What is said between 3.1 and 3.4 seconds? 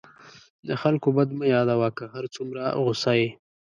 یې.